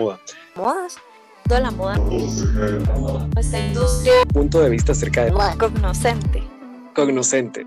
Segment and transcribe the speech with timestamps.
[0.00, 0.96] Modas.
[1.46, 1.98] Toda la moda.
[3.34, 4.12] Nuestra industria.
[4.32, 6.42] Punto de vista acerca de Cognoscente.
[6.94, 7.66] Cognoscente.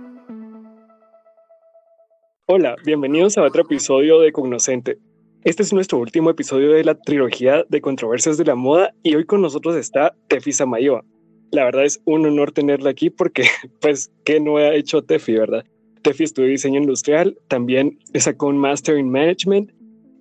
[2.48, 4.98] Hola, bienvenidos a otro episodio de Cognoscente.
[5.44, 9.26] Este es nuestro último episodio de la trilogía de controversias de la moda y hoy
[9.26, 11.06] con nosotros está Tefi Samayoa.
[11.52, 13.44] La verdad es un honor tenerla aquí porque,
[13.80, 15.64] pues, ¿qué no ha hecho Tefi, verdad?
[16.02, 19.72] Tefi estudió diseño industrial, también sacó un Master in Management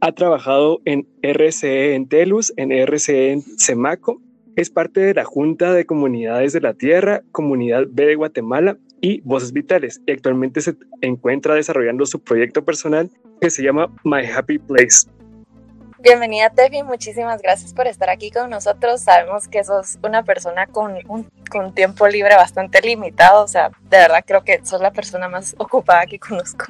[0.03, 4.20] ha trabajado en RCE en Telus, en RCE en Semaco.
[4.56, 9.20] Es parte de la Junta de Comunidades de la Tierra, Comunidad B de Guatemala y
[9.20, 10.02] Voces Vitales.
[10.05, 13.10] Y actualmente se encuentra desarrollando su proyecto personal
[13.41, 15.07] que se llama My Happy Place.
[16.02, 19.02] Bienvenida Tefi, muchísimas gracias por estar aquí con nosotros.
[19.02, 23.98] Sabemos que sos una persona con un con tiempo libre bastante limitado, o sea, de
[23.98, 26.65] verdad creo que sos la persona más ocupada que conozco.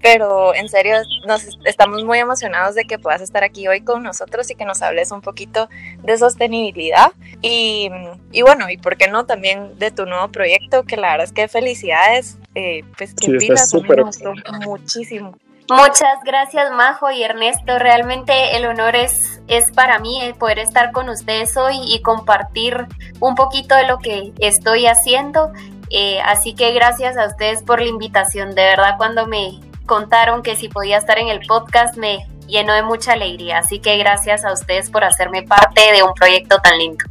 [0.00, 0.96] Pero en serio,
[1.26, 4.80] nos estamos muy emocionados de que puedas estar aquí hoy con nosotros y que nos
[4.80, 5.68] hables un poquito
[6.02, 7.90] de sostenibilidad y,
[8.32, 11.32] y bueno, y por qué no también de tu nuevo proyecto, que la verdad es
[11.32, 14.32] que felicidades, eh, pues que Sí, pilas, me gustó
[14.64, 15.36] muchísimo.
[15.68, 17.78] Muchas gracias Majo y Ernesto.
[17.78, 22.86] Realmente el honor es, es para mí el poder estar con ustedes hoy y compartir
[23.20, 25.52] un poquito de lo que estoy haciendo.
[25.88, 28.54] Eh, así que gracias a ustedes por la invitación.
[28.54, 32.82] De verdad cuando me contaron que si podía estar en el podcast me llenó de
[32.82, 33.58] mucha alegría.
[33.58, 37.04] Así que gracias a ustedes por hacerme parte de un proyecto tan lindo.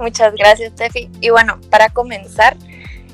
[0.00, 1.08] Muchas gracias, Tefi.
[1.20, 2.56] Y bueno, para comenzar,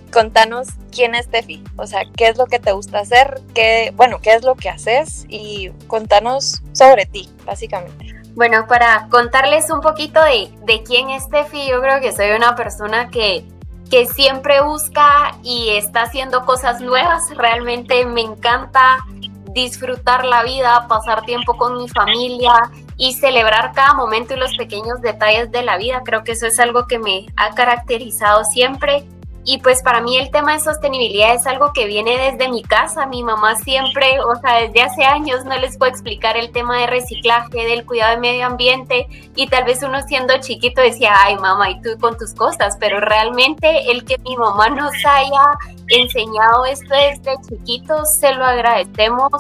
[0.09, 4.19] contanos quién es Tefi, o sea, qué es lo que te gusta hacer, qué, bueno,
[4.20, 8.15] qué es lo que haces y contanos sobre ti, básicamente.
[8.34, 12.55] Bueno, para contarles un poquito de, de quién es Tefi, yo creo que soy una
[12.55, 13.45] persona que,
[13.91, 17.22] que siempre busca y está haciendo cosas nuevas.
[17.37, 19.05] Realmente me encanta
[19.53, 22.53] disfrutar la vida, pasar tiempo con mi familia
[22.97, 26.03] y celebrar cada momento y los pequeños detalles de la vida.
[26.05, 29.05] Creo que eso es algo que me ha caracterizado siempre.
[29.51, 33.06] Y pues para mí el tema de sostenibilidad es algo que viene desde mi casa.
[33.06, 36.87] Mi mamá siempre, o sea, desde hace años no les puedo explicar el tema de
[36.87, 39.06] reciclaje, del cuidado del medio ambiente.
[39.37, 42.77] Y tal vez uno siendo chiquito decía, ay mamá, y tú con tus cosas.
[42.78, 45.45] Pero realmente el que mi mamá nos haya
[45.87, 49.33] enseñado esto desde chiquitos, se lo agradecemos.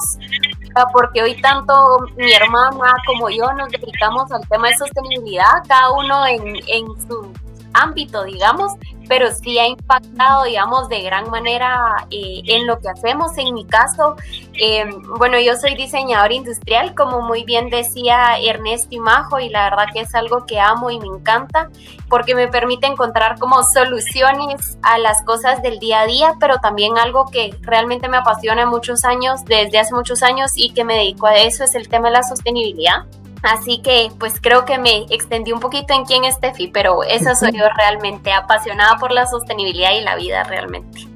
[0.74, 1.74] ah, Porque hoy tanto
[2.16, 7.30] mi hermana como yo nos dedicamos al tema de sostenibilidad, cada uno en, en su
[7.74, 8.72] ámbito, digamos,
[9.08, 13.36] pero sí ha impactado, digamos, de gran manera eh, en lo que hacemos.
[13.38, 14.16] En mi caso,
[14.54, 14.84] eh,
[15.18, 19.86] bueno, yo soy diseñador industrial, como muy bien decía Ernesto y Majo, y la verdad
[19.92, 21.70] que es algo que amo y me encanta,
[22.08, 26.98] porque me permite encontrar como soluciones a las cosas del día a día, pero también
[26.98, 31.26] algo que realmente me apasiona muchos años, desde hace muchos años, y que me dedico
[31.26, 33.06] a eso, es el tema de la sostenibilidad.
[33.42, 37.34] Así que pues creo que me extendí un poquito en quién es Tefi, pero esa
[37.34, 41.08] soy yo realmente, apasionada por la sostenibilidad y la vida realmente.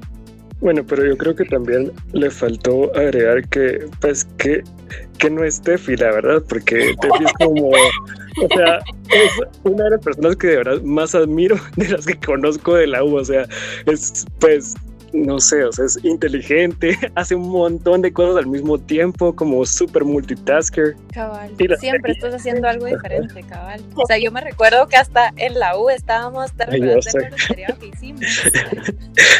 [0.63, 4.63] Bueno, pero yo creo que también le faltó agregar que, pues, que,
[5.17, 8.77] que no es Tefi, la verdad, porque Tefi es como, o sea,
[9.09, 9.31] es
[9.63, 13.03] una de las personas que de verdad más admiro de las que conozco de la
[13.03, 13.45] U, o sea,
[13.87, 14.75] es, pues,
[15.13, 19.65] no sé, o sea, es inteligente, hace un montón de cosas al mismo tiempo, como
[19.65, 20.95] súper multitasker.
[21.13, 21.51] Cabal.
[21.79, 23.81] Siempre estás haciendo algo diferente, cabal.
[23.95, 27.19] O sea, yo me recuerdo que hasta en la U estábamos, ¿te Ay, recuerdas yo
[27.19, 27.29] de sé.
[27.29, 28.21] la tarea que hicimos?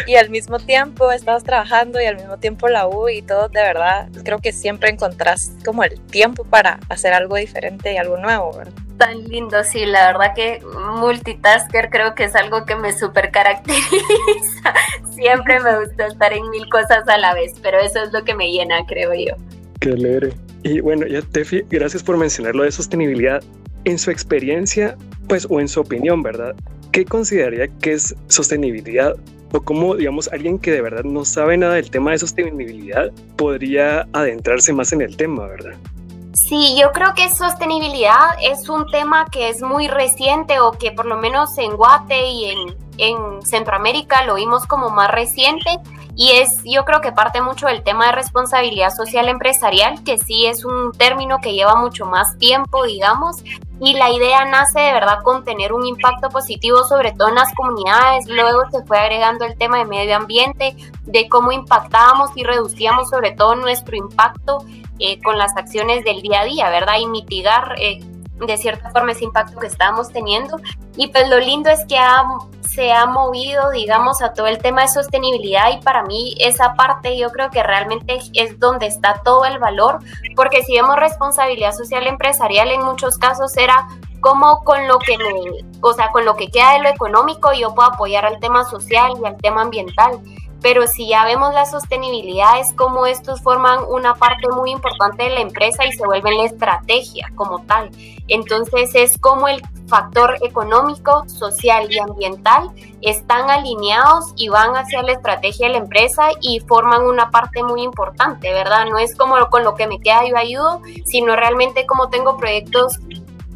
[0.07, 3.61] Y al mismo tiempo estabas trabajando y al mismo tiempo la U y todo, de
[3.61, 8.53] verdad, creo que siempre encontrás como el tiempo para hacer algo diferente y algo nuevo,
[8.53, 8.82] ¿verdad?
[8.97, 10.61] Tan lindo, sí, la verdad que
[10.99, 14.73] multitasker creo que es algo que me súper caracteriza.
[15.15, 18.35] Siempre me gusta estar en mil cosas a la vez, pero eso es lo que
[18.35, 19.35] me llena, creo yo.
[19.79, 20.33] Qué alegre.
[20.63, 23.43] Y bueno, ya Tefi, gracias por mencionar lo de sostenibilidad.
[23.85, 24.95] En su experiencia,
[25.27, 26.55] pues, o en su opinión, ¿verdad?
[26.91, 29.15] ¿Qué consideraría que es sostenibilidad?
[29.51, 34.07] O cómo, digamos, alguien que de verdad no sabe nada del tema de sostenibilidad podría
[34.13, 35.75] adentrarse más en el tema, ¿verdad?
[36.33, 41.05] Sí, yo creo que sostenibilidad es un tema que es muy reciente o que por
[41.05, 45.79] lo menos en Guate y en, en Centroamérica lo vimos como más reciente
[46.15, 50.47] y es yo creo que parte mucho del tema de responsabilidad social empresarial, que sí
[50.47, 53.43] es un término que lleva mucho más tiempo, digamos,
[53.79, 57.53] y la idea nace de verdad con tener un impacto positivo sobre todo en las
[57.53, 63.09] comunidades, luego se fue agregando el tema de medio ambiente, de cómo impactábamos y reducíamos
[63.09, 64.65] sobre todo nuestro impacto
[64.99, 66.95] eh, con las acciones del día a día, ¿verdad?
[66.99, 67.99] Y mitigar eh,
[68.45, 70.59] de cierta forma ese impacto que estábamos teniendo.
[70.95, 71.97] Y pues lo lindo es que
[72.73, 77.17] se ha movido, digamos, a todo el tema de sostenibilidad y para mí esa parte
[77.17, 79.99] yo creo que realmente es donde está todo el valor,
[80.35, 83.87] porque si vemos responsabilidad social empresarial en muchos casos era
[84.21, 85.17] como con lo que
[85.81, 89.11] o sea, con lo que queda de lo económico yo puedo apoyar al tema social
[89.21, 90.19] y al tema ambiental
[90.63, 95.29] pero si ya vemos la sostenibilidad es como estos forman una parte muy importante de
[95.31, 97.91] la empresa y se vuelven la estrategia como tal.
[98.29, 102.71] Entonces es como el factor económico, social y ambiental
[103.01, 107.83] están alineados y van hacia la estrategia de la empresa y forman una parte muy
[107.83, 108.85] importante, ¿verdad?
[108.89, 112.99] No es como con lo que me queda yo ayudo, sino realmente como tengo proyectos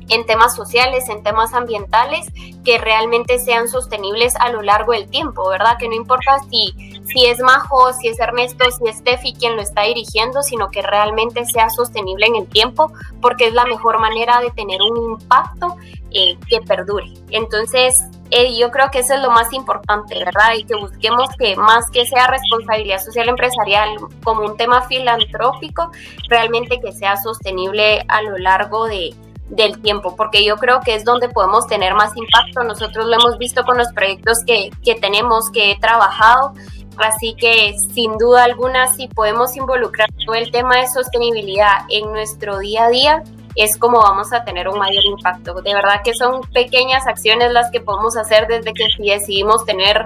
[0.09, 2.27] en temas sociales, en temas ambientales,
[2.63, 5.77] que realmente sean sostenibles a lo largo del tiempo, ¿verdad?
[5.79, 9.61] Que no importa si, si es Majo, si es Ernesto, si es Steffi quien lo
[9.61, 14.39] está dirigiendo, sino que realmente sea sostenible en el tiempo, porque es la mejor manera
[14.41, 15.75] de tener un impacto
[16.11, 17.13] eh, que perdure.
[17.29, 18.01] Entonces,
[18.31, 20.53] eh, yo creo que eso es lo más importante, ¿verdad?
[20.57, 23.89] Y que busquemos que más que sea responsabilidad social empresarial
[24.23, 25.91] como un tema filantrópico,
[26.29, 29.13] realmente que sea sostenible a lo largo de,
[29.49, 32.63] del tiempo, porque yo creo que es donde podemos tener más impacto.
[32.63, 36.53] Nosotros lo hemos visto con los proyectos que, que tenemos, que he trabajado,
[36.97, 42.59] así que sin duda alguna, si podemos involucrar todo el tema de sostenibilidad en nuestro
[42.59, 43.23] día a día,
[43.55, 45.61] es como vamos a tener un mayor impacto.
[45.61, 50.05] De verdad que son pequeñas acciones las que podemos hacer desde que decidimos tener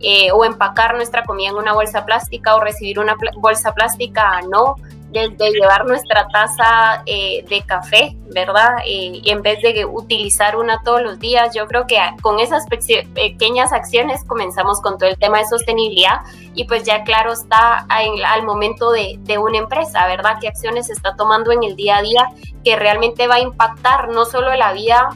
[0.00, 4.76] eh, o empacar nuestra comida en una bolsa plástica o recibir una bolsa plástica, no
[5.12, 8.78] de, llevar nuestra taza eh, de café, ¿verdad?
[8.86, 12.66] Eh, y en vez de utilizar una todos los días, yo creo que con esas
[13.14, 16.20] pequeñas acciones comenzamos con todo el tema de sostenibilidad
[16.54, 20.38] y pues ya claro está al momento de, de una empresa, ¿verdad?
[20.40, 22.28] ¿Qué acciones está tomando en el día a día
[22.64, 25.10] que realmente va a impactar no solo la vida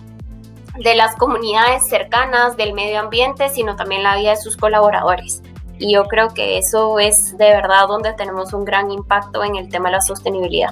[0.78, 5.43] de las comunidades cercanas, del medio ambiente, sino también la vida de sus colaboradores.
[5.78, 9.69] Y yo creo que eso es de verdad donde tenemos un gran impacto en el
[9.69, 10.70] tema de la sostenibilidad.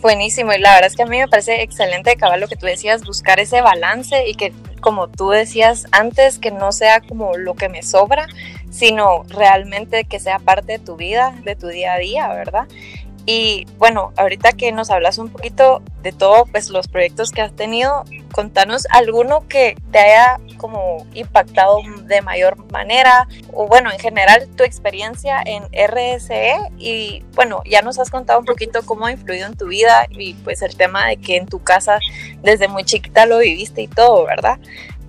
[0.00, 2.66] Buenísimo, y la verdad es que a mí me parece excelente acabar lo que tú
[2.66, 4.52] decías, buscar ese balance y que
[4.84, 8.26] como tú decías antes, que no sea como lo que me sobra,
[8.70, 12.68] sino realmente que sea parte de tu vida, de tu día a día, ¿verdad?
[13.24, 17.56] Y bueno, ahorita que nos hablas un poquito de todos pues, los proyectos que has
[17.56, 24.48] tenido, contanos alguno que te haya como impactado de mayor manera o bueno, en general
[24.56, 29.46] tu experiencia en RSE y bueno, ya nos has contado un poquito cómo ha influido
[29.46, 31.98] en tu vida y pues el tema de que en tu casa
[32.40, 34.58] desde muy chiquita lo viviste y todo, ¿verdad?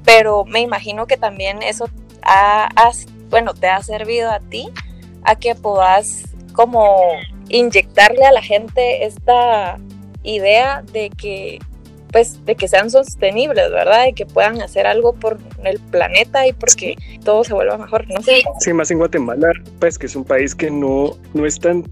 [0.04, 1.90] Pero me imagino que también eso
[2.22, 2.70] ha,
[3.30, 4.68] bueno, te ha servido a ti
[5.24, 7.14] a que puedas como
[7.48, 9.78] inyectarle a la gente esta
[10.22, 11.60] idea de que
[12.16, 14.06] pues de que sean sostenibles, ¿verdad?
[14.08, 16.96] Y que puedan hacer algo por el planeta y porque
[17.26, 18.22] todo se vuelva mejor, ¿no?
[18.22, 18.42] Sí.
[18.62, 19.52] sí, más en Guatemala,
[19.82, 21.84] pues que es un país que no, no es tan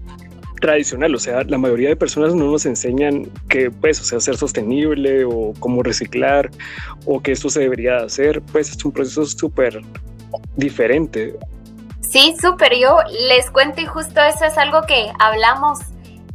[0.62, 4.38] tradicional, o sea, la mayoría de personas no nos enseñan que, pues, o sea, ser
[4.38, 6.50] sostenible o cómo reciclar
[7.04, 9.78] o que esto se debería hacer, pues es un proceso súper
[10.56, 11.36] diferente.
[12.00, 12.78] Sí, súper.
[12.78, 12.96] Yo
[13.28, 15.80] les cuento y justo eso es algo que hablamos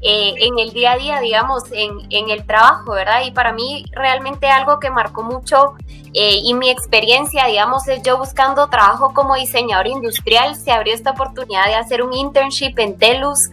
[0.01, 3.23] eh, en el día a día, digamos, en, en, el trabajo, ¿verdad?
[3.25, 5.73] Y para mí realmente algo que marcó mucho
[6.13, 11.11] eh, y mi experiencia, digamos, es yo buscando trabajo como diseñador industrial, se abrió esta
[11.11, 13.49] oportunidad de hacer un internship en Telus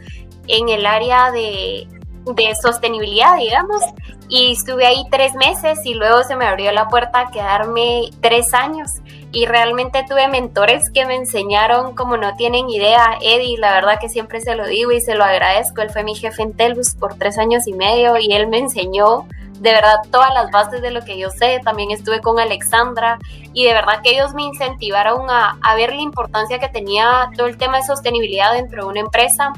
[0.47, 1.89] en el área de,
[2.35, 3.83] de sostenibilidad, digamos,
[4.29, 8.55] y estuve ahí tres meses y luego se me abrió la puerta a quedarme tres
[8.55, 8.91] años
[9.33, 13.19] y realmente tuve mentores que me enseñaron como no tienen idea.
[13.21, 15.83] Eddie, la verdad que siempre se lo digo y se lo agradezco.
[15.83, 19.27] Él fue mi jefe en Telus por tres años y medio y él me enseñó
[19.61, 21.61] de verdad todas las bases de lo que yo sé.
[21.65, 23.19] También estuve con Alexandra
[23.53, 27.47] y de verdad que ellos me incentivaron a, a ver la importancia que tenía todo
[27.47, 29.53] el tema de sostenibilidad dentro de una empresa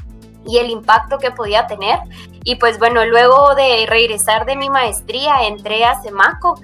[0.49, 1.99] y el impacto que podía tener.
[2.43, 6.59] Y pues bueno, luego de regresar de mi maestría entré a Semaco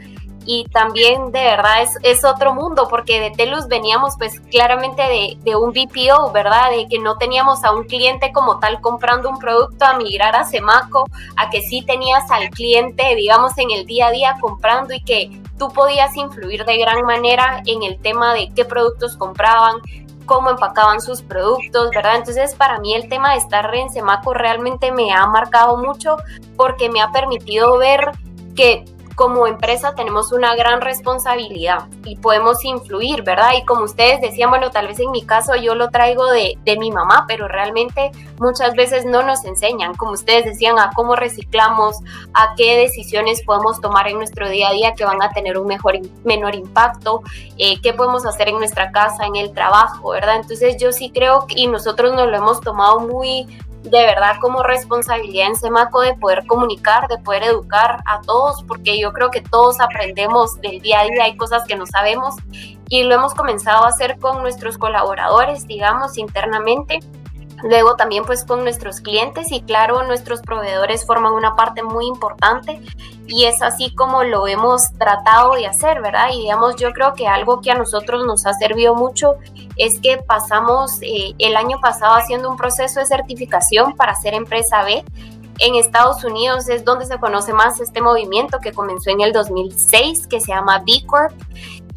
[0.47, 5.55] y también de verdad es, otro mundo porque de Telus veníamos pues claramente de, de,
[5.55, 6.71] un BPO, ¿verdad?
[6.71, 10.43] De que no teníamos a un cliente como tal comprando un producto a migrar a
[10.43, 15.01] Semaco, a que sí tenías al cliente, digamos, en el día a día comprando y
[15.01, 19.77] que tú podías influir de gran manera en el tema de qué productos compraban,
[20.25, 22.17] cómo empacaban sus productos, ¿verdad?
[22.17, 26.17] Entonces, para mí el tema de estar en Semaco realmente me ha marcado mucho
[26.55, 28.11] porque me ha permitido ver
[28.55, 33.51] que como empresa tenemos una gran responsabilidad y podemos influir, ¿verdad?
[33.57, 36.77] Y como ustedes decían, bueno, tal vez en mi caso yo lo traigo de, de
[36.77, 41.97] mi mamá, pero realmente muchas veces no nos enseñan, como ustedes decían, a cómo reciclamos,
[42.33, 45.67] a qué decisiones podemos tomar en nuestro día a día que van a tener un
[45.67, 47.21] mejor, menor impacto,
[47.57, 50.35] eh, qué podemos hacer en nuestra casa, en el trabajo, ¿verdad?
[50.37, 53.47] Entonces yo sí creo que, y nosotros nos lo hemos tomado muy
[53.85, 58.99] de verdad como responsabilidad en Semaco de poder comunicar, de poder educar a todos, porque
[58.99, 62.35] yo creo que todos aprendemos del día a día, hay cosas que no sabemos
[62.89, 66.99] y lo hemos comenzado a hacer con nuestros colaboradores, digamos, internamente
[67.65, 72.79] Luego también pues con nuestros clientes y claro, nuestros proveedores forman una parte muy importante
[73.25, 76.29] y es así como lo hemos tratado de hacer, ¿verdad?
[76.31, 79.37] Y digamos, yo creo que algo que a nosotros nos ha servido mucho
[79.77, 84.83] es que pasamos eh, el año pasado haciendo un proceso de certificación para ser empresa
[84.83, 85.03] B.
[85.57, 90.27] En Estados Unidos es donde se conoce más este movimiento que comenzó en el 2006,
[90.27, 91.33] que se llama B Corp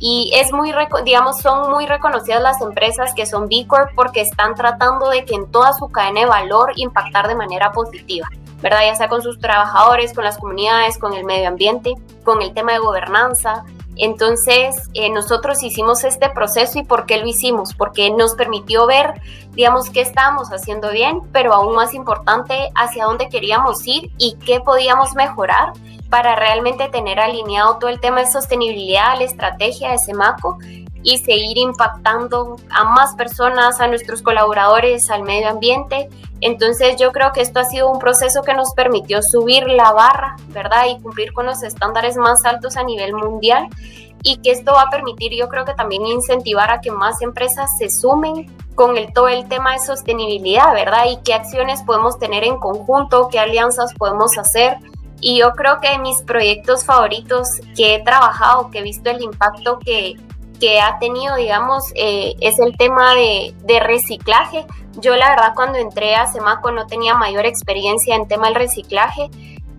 [0.01, 0.73] y es muy,
[1.05, 5.35] digamos, son muy reconocidas las empresas que son B Corp porque están tratando de que
[5.35, 8.29] en toda su cadena de valor impactar de manera positiva,
[8.63, 8.83] ¿verdad?
[8.87, 12.73] Ya sea con sus trabajadores, con las comunidades, con el medio ambiente, con el tema
[12.73, 13.65] de gobernanza.
[13.97, 17.75] Entonces, eh, nosotros hicimos este proceso y ¿por qué lo hicimos?
[17.75, 19.21] Porque nos permitió ver,
[19.55, 24.61] digamos, qué estábamos haciendo bien, pero aún más importante, hacia dónde queríamos ir y qué
[24.61, 25.73] podíamos mejorar
[26.11, 30.59] para realmente tener alineado todo el tema de sostenibilidad, la estrategia de Semaco
[31.03, 36.09] y seguir impactando a más personas, a nuestros colaboradores, al medio ambiente.
[36.41, 40.37] Entonces yo creo que esto ha sido un proceso que nos permitió subir la barra,
[40.49, 40.87] ¿verdad?
[40.89, 43.69] Y cumplir con los estándares más altos a nivel mundial
[44.23, 47.71] y que esto va a permitir yo creo que también incentivar a que más empresas
[47.79, 51.07] se sumen con el, todo el tema de sostenibilidad, ¿verdad?
[51.11, 54.79] Y qué acciones podemos tener en conjunto, qué alianzas podemos hacer
[55.21, 59.79] y yo creo que mis proyectos favoritos que he trabajado, que he visto el impacto
[59.79, 60.15] que,
[60.61, 64.67] que ha tenido, digamos, eh, es el tema de, de, reciclaje.
[65.01, 69.31] Yo la verdad cuando entré a Semaco no tenía mayor experiencia en tema del reciclaje,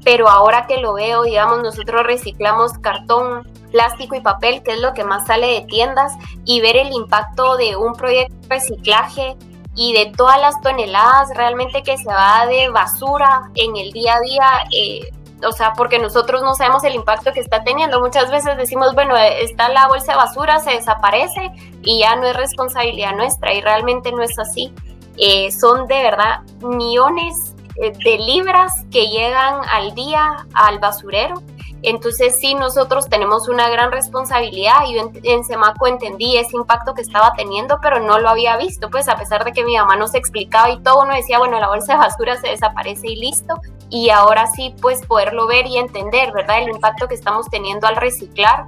[0.03, 4.93] pero ahora que lo veo, digamos, nosotros reciclamos cartón, plástico y papel, que es lo
[4.93, 6.13] que más sale de tiendas,
[6.45, 9.37] y ver el impacto de un proyecto de reciclaje
[9.75, 14.19] y de todas las toneladas realmente que se va de basura en el día a
[14.21, 15.09] día, eh,
[15.47, 17.99] o sea, porque nosotros no sabemos el impacto que está teniendo.
[18.01, 22.35] Muchas veces decimos, bueno, está la bolsa de basura, se desaparece y ya no es
[22.35, 24.73] responsabilidad nuestra y realmente no es así.
[25.17, 31.41] Eh, son de verdad millones eh, de libras que llegan al día al basurero.
[31.81, 34.83] Entonces sí, nosotros tenemos una gran responsabilidad.
[34.91, 38.89] Yo en, en, Semaco entendí ese impacto que estaba teniendo, pero no lo había visto,
[38.89, 41.69] pues a pesar de que mi mamá nos explicaba y todo, uno decía, bueno, la
[41.69, 43.55] bolsa de basura se desaparece y listo
[43.89, 46.63] y ahora sí pues poderlo ver y entender, ¿verdad?
[46.63, 48.65] El impacto que estamos teniendo al reciclar.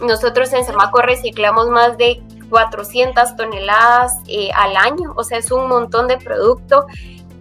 [0.00, 5.68] Nosotros en Semaco reciclamos más de 400 toneladas eh, al año, o sea, es un
[5.68, 6.86] montón de producto,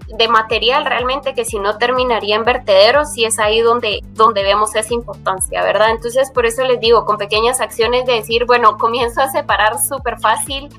[0.08, 4.74] de material realmente que si no terminaría en vertederos y es ahí donde, donde vemos
[4.76, 5.92] esa importancia, ¿verdad?
[5.92, 10.18] Entonces por eso les digo, con pequeñas acciones de decir, bueno, comienzo a separar súper
[10.20, 10.70] fácil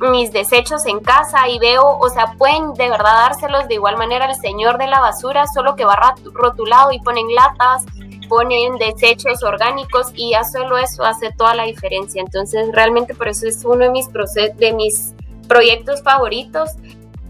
[0.00, 4.24] mis desechos en casa y veo, o sea, pueden de verdad dárselos de igual manera
[4.24, 7.84] al señor de la basura, solo que va rotulado y ponen latas,
[8.28, 12.22] ponen desechos orgánicos y ya solo eso hace toda la diferencia.
[12.22, 15.14] Entonces, realmente por eso es uno de mis, de mis
[15.48, 16.70] proyectos favoritos,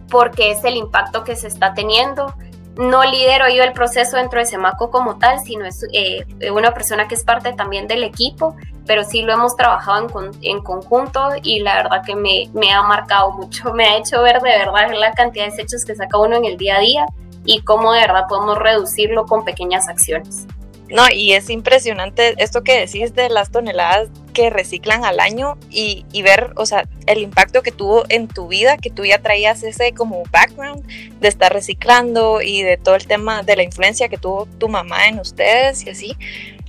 [0.09, 2.35] porque es el impacto que se está teniendo
[2.81, 7.07] no lidero yo el proceso dentro de Semaco como tal, sino es eh, una persona
[7.07, 8.57] que es parte también del equipo,
[8.87, 10.09] pero sí lo hemos trabajado
[10.41, 14.41] en, conjunto y la verdad que me, me, ha marcado mucho, me ha hecho ver
[14.41, 17.07] de verdad la cantidad de desechos que saca uno en el día a día
[17.45, 20.47] y cómo de verdad podemos reducirlo con pequeñas acciones.
[20.91, 26.05] No, y es impresionante esto que decís de las toneladas que reciclan al año y,
[26.13, 29.63] y, ver, o sea, el impacto que tuvo en tu vida, que tú ya traías
[29.63, 30.85] ese como background
[31.21, 35.09] de estar reciclando y de todo el tema de la influencia que tuvo tu mamá
[35.09, 36.17] en ustedes y así.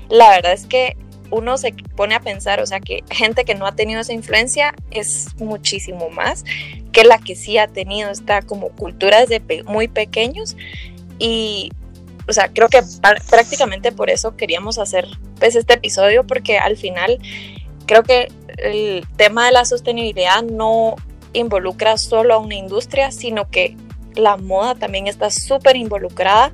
[0.08, 0.98] La verdad es que
[1.32, 4.76] uno se pone a pensar, o sea, que gente que no ha tenido esa influencia
[4.92, 6.44] es muchísimo más
[6.92, 10.58] que la que sí ha tenido esta como cultura desde muy pequeños
[11.18, 11.72] y
[12.32, 12.82] o sea, creo que
[13.30, 15.06] prácticamente por eso queríamos hacer
[15.38, 17.20] pues este episodio porque al final
[17.86, 20.96] creo que el tema de la sostenibilidad no
[21.34, 23.76] involucra solo a una industria, sino que
[24.16, 26.54] la moda también está súper involucrada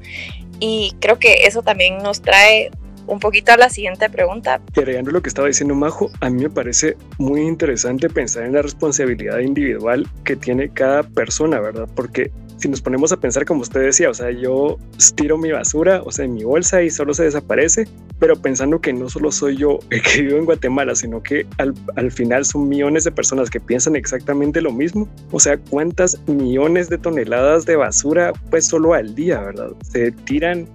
[0.59, 2.71] y creo que eso también nos trae
[3.05, 4.59] un poquito a la siguiente pregunta.
[4.75, 8.63] Agregando lo que estaba diciendo Majo, a mí me parece muy interesante pensar en la
[8.63, 11.87] responsabilidad individual que tiene cada persona, ¿verdad?
[11.95, 14.77] Porque si nos ponemos a pensar como usted decía, o sea, yo
[15.15, 17.87] tiro mi basura, o sea, en mi bolsa y solo se desaparece,
[18.19, 21.73] pero pensando que no solo soy yo el que vivo en Guatemala, sino que al,
[21.95, 25.07] al final son millones de personas que piensan exactamente lo mismo.
[25.31, 29.69] O sea, ¿cuántas millones de toneladas de basura pues solo al día, verdad?
[29.83, 30.67] Se tiran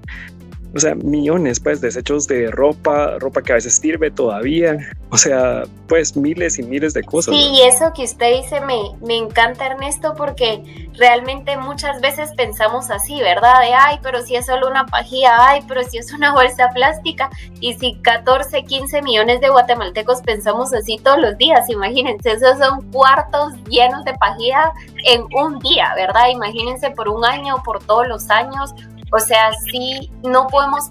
[0.74, 4.78] o sea, millones, pues, desechos de ropa, ropa que a veces sirve todavía,
[5.10, 7.34] o sea, pues miles y miles de cosas.
[7.34, 12.90] Sí, y eso que usted dice me, me encanta, Ernesto, porque realmente muchas veces pensamos
[12.90, 13.60] así, ¿verdad?
[13.60, 17.28] De, ay, pero si es solo una pajilla, ay, pero si es una bolsa plástica,
[17.60, 22.90] y si 14, 15 millones de guatemaltecos pensamos así todos los días, imagínense, esos son
[22.90, 24.72] cuartos llenos de pajilla
[25.04, 26.28] en un día, ¿verdad?
[26.30, 28.74] Imagínense por un año, por todos los años,
[29.12, 30.90] o sea, sí, no podemos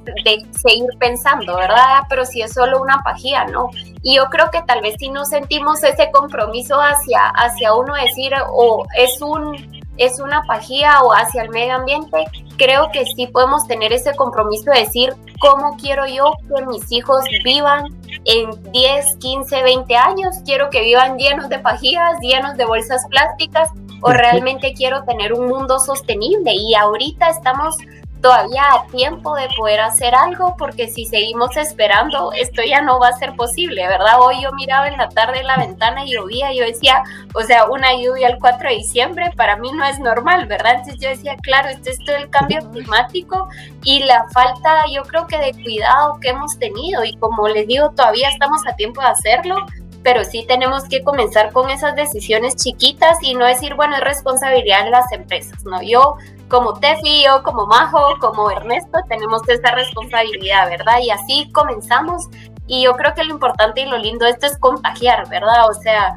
[0.62, 2.01] seguir pensando, ¿verdad?
[2.08, 3.70] Pero si es solo una pajía, ¿no?
[4.04, 8.32] Y yo creo que tal vez si no sentimos ese compromiso hacia, hacia uno decir,
[8.54, 12.25] o es un es una pajía o hacia el medio ambiente,
[12.58, 17.24] creo que sí podemos tener ese compromiso de decir cómo quiero yo que mis hijos
[17.44, 17.86] vivan
[18.25, 20.36] en 10, 15, 20 años.
[20.44, 23.70] Quiero que vivan llenos de pajillas, llenos de bolsas plásticas
[24.01, 26.51] o realmente quiero tener un mundo sostenible.
[26.54, 27.75] Y ahorita estamos
[28.22, 33.10] todavía a tiempo de poder hacer algo, porque si seguimos esperando, esto ya no va
[33.10, 34.20] a ser posible, ¿verdad?
[34.20, 37.42] Hoy yo miraba en la tarde en la ventana y llovía, y yo decía, o
[37.42, 40.75] sea, una lluvia el 4 de diciembre para mí no es normal, ¿verdad?
[40.75, 43.48] Entonces yo decía, claro, esto es todo el cambio climático
[43.84, 47.92] y la falta, yo creo que de cuidado que hemos tenido, y como les digo,
[47.92, 49.56] todavía estamos a tiempo de hacerlo,
[50.04, 54.86] pero sí tenemos que comenzar con esas decisiones chiquitas y no decir, bueno, es responsabilidad
[54.86, 55.82] de las empresas, ¿no?
[55.82, 56.16] Yo
[56.51, 61.00] como Tefi, yo como Majo, como Ernesto, tenemos esa responsabilidad, ¿verdad?
[61.01, 62.27] Y así comenzamos
[62.67, 65.70] y yo creo que lo importante y lo lindo de esto es contagiar, ¿verdad?
[65.70, 66.13] O sea,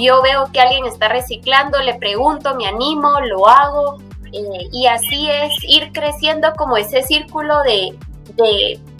[0.00, 3.98] yo veo que alguien está reciclando, le pregunto, me animo, lo hago
[4.32, 7.96] eh, y así es ir creciendo como ese círculo de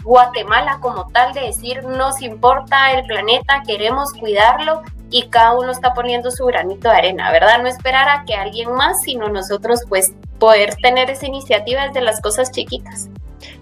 [0.04, 5.94] Guatemala como tal, de decir, nos importa el planeta, queremos cuidarlo y cada uno está
[5.94, 7.62] poniendo su granito de arena, ¿verdad?
[7.62, 12.20] No esperar a que alguien más, sino nosotros pues poder tener esa iniciativa desde las
[12.20, 13.08] cosas chiquitas.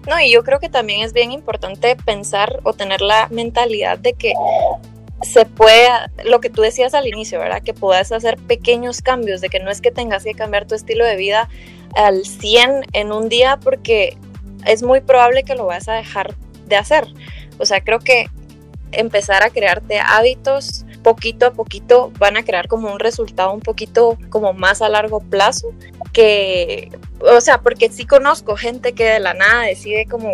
[0.07, 4.13] No, y yo creo que también es bien importante pensar o tener la mentalidad de
[4.13, 4.33] que
[5.21, 5.87] se puede,
[6.23, 7.61] lo que tú decías al inicio, ¿verdad?
[7.63, 11.05] Que puedas hacer pequeños cambios, de que no es que tengas que cambiar tu estilo
[11.05, 11.49] de vida
[11.95, 14.17] al 100 en un día porque
[14.65, 16.35] es muy probable que lo vas a dejar
[16.65, 17.07] de hacer.
[17.57, 18.27] O sea, creo que
[18.91, 24.17] empezar a crearte hábitos poquito a poquito van a crear como un resultado un poquito
[24.29, 25.71] como más a largo plazo
[26.13, 26.89] que,
[27.19, 30.31] o sea, porque sí conozco gente que de la nada decide como,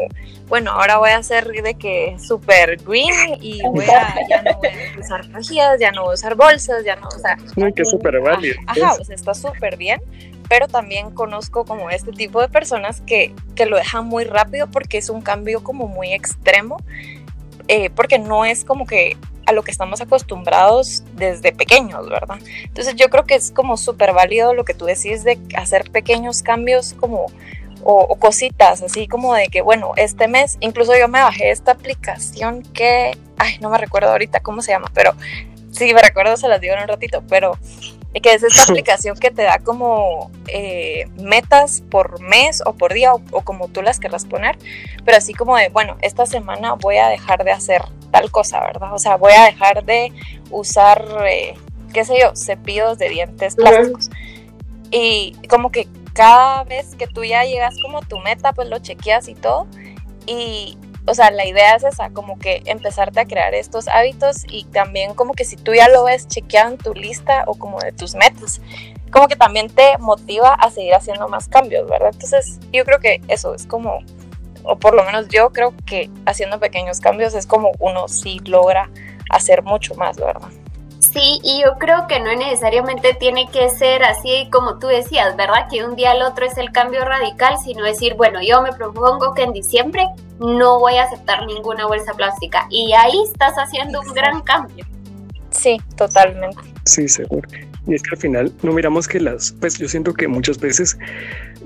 [0.47, 4.69] bueno, ahora voy a hacer de que super green y voy a, ya no voy
[4.69, 7.37] a usar pajillas, ya no voy a usar bolsas, ya no, o sea.
[7.75, 8.55] que súper válido.
[8.65, 10.01] Ajá, sea, está súper bien,
[10.47, 14.99] pero también conozco como este tipo de personas que, que lo dejan muy rápido porque
[14.99, 16.77] es un cambio como muy extremo,
[17.67, 22.39] eh, porque no es como que a lo que estamos acostumbrados desde pequeños, ¿verdad?
[22.63, 26.41] Entonces yo creo que es como súper válido lo que tú decís de hacer pequeños
[26.41, 27.27] cambios como
[27.83, 32.61] o, cositas, así como de que, bueno, este mes, incluso yo me bajé esta aplicación
[32.61, 35.13] que, ay, no me recuerdo ahorita cómo se llama, pero
[35.71, 37.57] sí, me recuerdo, se las digo en un ratito, pero
[38.19, 43.13] que es esta aplicación que te da como eh, metas por mes o por día
[43.13, 44.57] o, como tú las querrás poner,
[45.05, 48.93] pero así como de, bueno, esta semana voy a dejar de hacer tal cosa, ¿verdad?
[48.93, 50.11] O sea, voy a dejar de
[50.49, 51.53] usar, eh,
[51.93, 54.09] qué sé yo, cepillos de dientes plásticos.
[54.91, 58.79] Y como que cada vez que tú ya llegas como a tu meta, pues lo
[58.79, 59.67] chequeas y todo.
[60.25, 64.65] Y o sea, la idea es esa, como que empezarte a crear estos hábitos y
[64.65, 67.91] también como que si tú ya lo ves chequeado en tu lista o como de
[67.91, 68.61] tus metas,
[69.11, 72.11] como que también te motiva a seguir haciendo más cambios, ¿verdad?
[72.13, 73.99] Entonces, yo creo que eso es como,
[74.63, 78.89] o por lo menos yo creo que haciendo pequeños cambios es como uno sí logra
[79.29, 80.49] hacer mucho más, ¿verdad?
[80.99, 85.67] Sí, y yo creo que no necesariamente tiene que ser así como tú decías, ¿verdad?
[85.69, 89.33] Que un día al otro es el cambio radical, sino decir, bueno, yo me propongo
[89.33, 90.07] que en diciembre
[90.41, 92.67] no voy a aceptar ninguna bolsa plástica.
[92.69, 94.85] Y ahí estás haciendo un gran cambio.
[95.51, 96.61] Sí, totalmente.
[96.85, 97.47] Sí, seguro.
[97.87, 100.97] Y es que al final no miramos que las, pues yo siento que muchas veces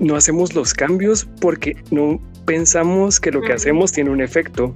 [0.00, 4.74] no hacemos los cambios porque no pensamos que lo que hacemos tiene un efecto,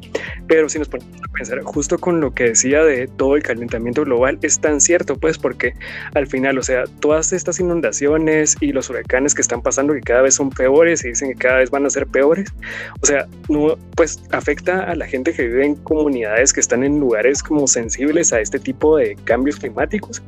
[0.48, 4.04] pero si nos ponemos a pensar justo con lo que decía de todo el calentamiento
[4.04, 5.74] global, es tan cierto, pues, porque
[6.14, 10.22] al final, o sea, todas estas inundaciones y los huracanes que están pasando, que cada
[10.22, 12.52] vez son peores y dicen que cada vez van a ser peores,
[13.00, 16.98] o sea, no, pues afecta a la gente que vive en comunidades que están en
[16.98, 20.22] lugares como sensibles a este tipo de cambios climáticos,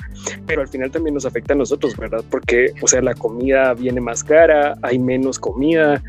[0.47, 2.23] pero al final también también nos afecta a nosotros, ¿verdad?
[2.31, 6.01] Porque, o sea, la comida viene más cara, hay menos comida,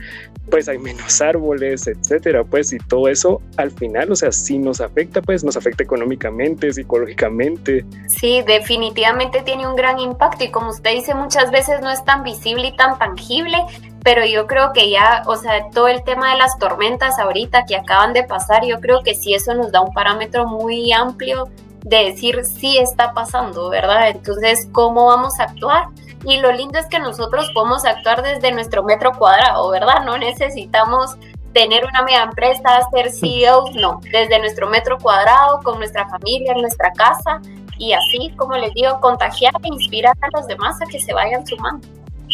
[0.52, 4.82] pues hay menos árboles, etcétera, pues y todo eso al final, o sea, sí nos
[4.82, 7.84] afecta, pues nos afecta económicamente, psicológicamente.
[8.08, 12.24] Sí, definitivamente tiene un gran impacto y como usted dice, muchas veces no es tan
[12.24, 13.58] visible y tan tangible,
[14.04, 17.76] pero yo creo que ya, o sea, todo el tema de las tormentas ahorita que
[17.76, 21.50] acaban de pasar, yo creo que sí eso nos da un parámetro muy amplio
[21.84, 24.10] de decir sí está pasando, ¿verdad?
[24.10, 25.88] Entonces, ¿cómo vamos a actuar?
[26.26, 30.06] Y lo lindo es que nosotros podemos actuar desde nuestro metro cuadrado, ¿verdad?
[30.06, 31.18] No necesitamos
[31.54, 36.62] tener una mega empresa, ser CEOs, no, desde nuestro metro cuadrado, con nuestra familia, en
[36.62, 37.42] nuestra casa,
[37.78, 41.46] y así, como les digo, contagiar e inspirar a los demás a que se vayan
[41.46, 41.88] sumando.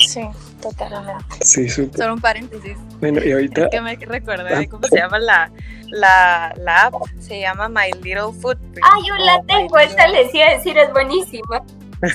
[0.07, 0.21] Sí,
[0.61, 1.23] totalmente.
[1.41, 1.97] Sí, súper.
[1.97, 2.77] Solo un paréntesis.
[2.99, 3.63] Bueno, y ahorita...
[3.63, 5.51] Es que me recordé de cómo se llama la,
[5.87, 6.95] la, la app.
[7.19, 8.79] Se llama My Little Footprint.
[8.83, 11.63] Ah, yo la tengo, esa les iba a decir, es buenísima.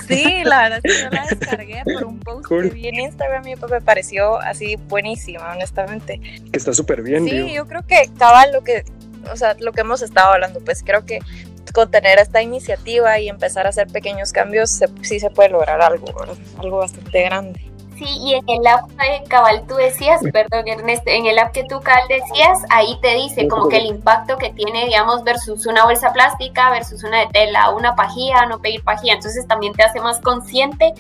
[0.09, 3.47] Sí, la verdad es que yo la descargué por un post que vi en Instagram
[3.47, 6.19] y me pareció así buenísima, honestamente.
[6.51, 7.29] Que está súper bien.
[7.29, 8.85] Sí, yo creo que estaba lo que,
[9.31, 11.19] o sea, lo que hemos estado hablando, pues creo que
[11.75, 16.07] con tener esta iniciativa y empezar a hacer pequeños cambios, sí se puede lograr algo,
[16.59, 17.61] algo bastante grande.
[17.97, 18.91] Sí, y en el app
[19.29, 23.47] cabal tú decías, perdón Ernesto, en el app que tú cabal decías, ahí te dice
[23.47, 27.71] como que el impacto que tiene, digamos, versus una bolsa plástica, versus una de tela,
[27.71, 30.93] una pajilla, no pedir pajilla, entonces también te hace más consciente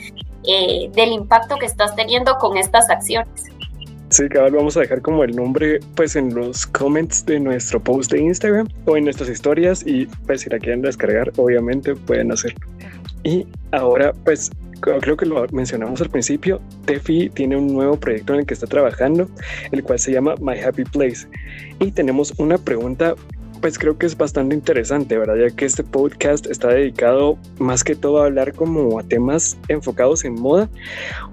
[0.46, 3.44] eh, del impacto que estás teniendo con estas acciones.
[4.11, 8.12] Sí, cabal, vamos a dejar como el nombre pues en los comments de nuestro post
[8.12, 12.68] de Instagram o en nuestras historias y pues si la quieren descargar, obviamente pueden hacerlo.
[13.24, 14.52] Y ahora pues
[15.01, 18.66] creo que lo mencionamos al principio, Tefi tiene un nuevo proyecto en el que está
[18.66, 19.29] trabajando,
[19.73, 21.27] el cual se llama My Happy Place.
[21.81, 23.14] Y tenemos una pregunta
[23.64, 25.37] pues creo que es bastante interesante, ¿verdad?
[25.37, 30.27] Ya que este podcast está dedicado más que todo a hablar como a temas enfocados
[30.27, 30.68] en moda.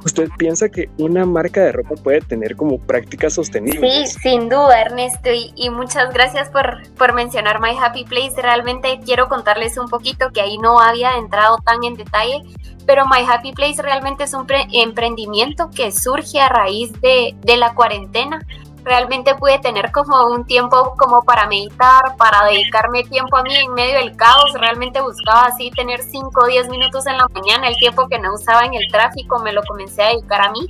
[0.06, 4.14] ¿Usted piensa que una marca de ropa puede tener como prácticas sostenibles?
[4.14, 8.42] Sí, sin duda, Ernesto, y, muchas gracias por, por mencionar My Happy Place.
[8.42, 12.44] Realmente quiero contarles un poquito que ahí no había entrado tan en detalle,
[12.86, 17.74] pero My Happy Place realmente es un emprendimiento que surge a raíz de, de la
[17.74, 18.40] cuarentena
[18.84, 23.74] realmente pude tener como un tiempo como para meditar, para dedicarme tiempo a mí en
[23.74, 24.54] medio del caos.
[24.54, 28.34] Realmente buscaba así tener 5 o 10 minutos en la mañana, el tiempo que no
[28.34, 30.66] usaba en el tráfico, me lo comencé a dedicar a mí.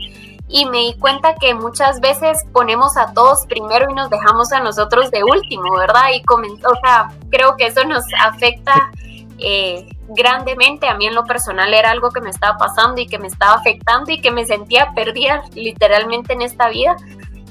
[0.53, 4.59] Y me di cuenta que muchas veces ponemos a todos primero y nos dejamos a
[4.59, 6.09] nosotros de último, ¿verdad?
[6.13, 8.91] Y o sea, creo que eso nos afecta
[9.37, 10.87] eh, grandemente.
[10.87, 13.53] A mí en lo personal era algo que me estaba pasando y que me estaba
[13.53, 16.95] afectando y que me sentía perdida literalmente en esta vida.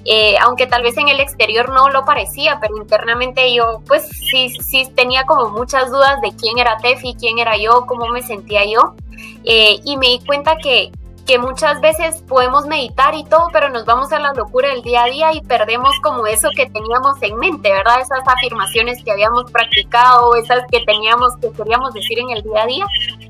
[0.05, 4.49] Eh, aunque tal vez en el exterior no lo parecía, pero internamente yo pues sí,
[4.49, 8.65] sí tenía como muchas dudas de quién era Tefi, quién era yo, cómo me sentía
[8.65, 8.95] yo.
[9.45, 10.91] Eh, y me di cuenta que,
[11.27, 15.05] que muchas veces podemos meditar y todo, pero nos vamos a la locura del día
[15.05, 18.01] a día y perdemos como eso que teníamos en mente, ¿verdad?
[18.01, 22.67] Esas afirmaciones que habíamos practicado, esas que teníamos, que queríamos decir en el día a
[22.67, 22.87] día.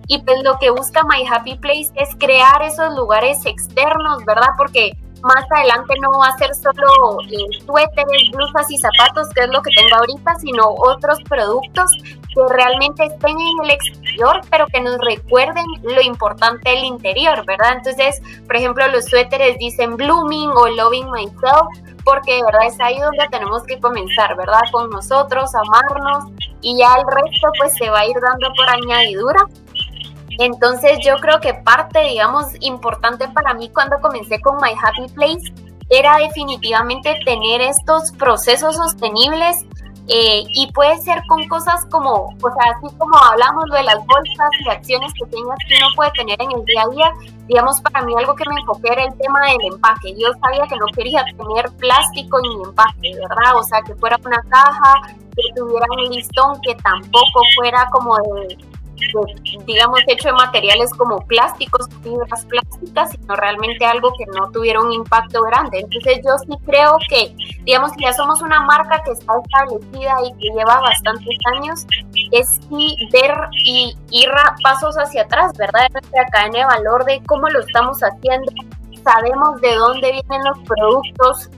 [0.07, 4.51] Y pues lo que busca My Happy Place es crear esos lugares externos, ¿verdad?
[4.57, 7.19] Porque más adelante no va a ser solo
[7.67, 13.05] suéteres, blusas y zapatos, que es lo que tengo ahorita, sino otros productos que realmente
[13.05, 17.75] estén en el exterior, pero que nos recuerden lo importante del interior, ¿verdad?
[17.79, 21.69] Entonces, por ejemplo, los suéteres dicen blooming o loving myself,
[22.05, 24.61] porque de verdad es ahí donde tenemos que comenzar, ¿verdad?
[24.73, 26.25] Con nosotros, amarnos
[26.63, 29.41] y ya el resto pues se va a ir dando por añadidura
[30.41, 35.53] entonces yo creo que parte, digamos, importante para mí cuando comencé con My Happy Place
[35.91, 39.67] era definitivamente tener estos procesos sostenibles
[40.13, 44.51] eh, y puede ser con cosas como, o sea, así como hablamos de las bolsas
[44.65, 47.13] y acciones pequeñas que uno puede tener en el día a día,
[47.47, 50.15] digamos, para mí algo que me enfoqué era el tema del empaque.
[50.19, 53.57] Yo sabía que no quería tener plástico en mi empaque, ¿verdad?
[53.57, 54.95] O sea, que fuera una caja,
[55.37, 58.59] que tuviera un listón, que tampoco fuera como de
[59.67, 64.93] digamos, hecho de materiales como plásticos, fibras plásticas, sino realmente algo que no tuviera un
[64.93, 65.81] impacto grande.
[65.81, 67.35] Entonces yo sí creo que,
[67.65, 71.87] digamos, que ya somos una marca que está establecida y que lleva bastantes años,
[72.33, 73.35] es sí ver
[73.65, 74.31] y ir
[74.63, 75.83] pasos hacia atrás, ¿verdad?
[75.89, 78.53] De nuestra cadena de valor de cómo lo estamos haciendo,
[79.03, 81.51] sabemos de dónde vienen los productos,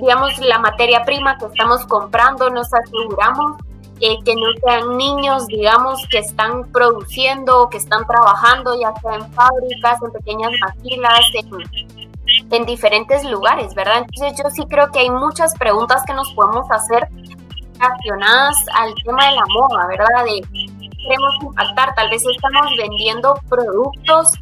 [0.00, 3.56] digamos, la materia prima que estamos comprando, nos aseguramos
[4.00, 9.32] eh, que no sean niños, digamos, que están produciendo, que están trabajando, ya sea en
[9.32, 13.98] fábricas, en pequeñas maquilas, en, en diferentes lugares, ¿verdad?
[13.98, 17.08] Entonces yo sí creo que hay muchas preguntas que nos podemos hacer
[17.78, 20.24] relacionadas al tema de la moda, ¿verdad?
[20.24, 20.42] De
[21.06, 24.32] queremos impactar, tal vez estamos vendiendo productos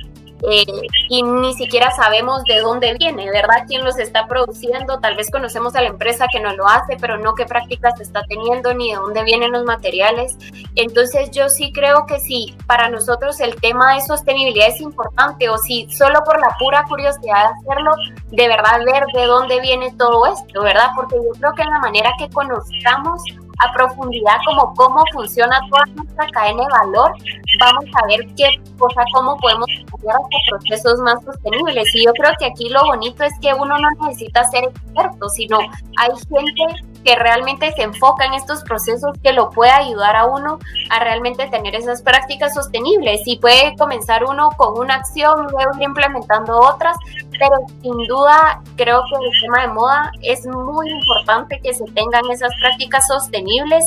[0.51, 0.65] eh,
[1.09, 3.65] y ni siquiera sabemos de dónde viene, ¿verdad?
[3.67, 4.99] ¿Quién los está produciendo?
[5.01, 8.23] Tal vez conocemos a la empresa que no lo hace, pero no qué prácticas está
[8.29, 10.37] teniendo ni de dónde vienen los materiales.
[10.75, 15.59] Entonces yo sí creo que si para nosotros el tema de sostenibilidad es importante o
[15.59, 17.93] si solo por la pura curiosidad de hacerlo,
[18.31, 20.89] de verdad ver de dónde viene todo esto, ¿verdad?
[20.95, 23.23] Porque yo creo que en la manera que conozcamos
[23.59, 27.13] a profundidad como cómo funciona toda nuestra cadena de valor,
[27.61, 31.95] vamos a ver qué cosa, cómo podemos hacer procesos más sostenibles.
[31.95, 35.59] Y yo creo que aquí lo bonito es que uno no necesita ser experto, sino
[35.97, 40.59] hay gente que realmente se enfoca en estos procesos que lo puede ayudar a uno
[40.91, 43.21] a realmente tener esas prácticas sostenibles.
[43.27, 46.97] Y puede comenzar uno con una acción, luego ir implementando otras,
[47.39, 52.23] pero sin duda creo que el tema de moda es muy importante que se tengan
[52.31, 53.87] esas prácticas sostenibles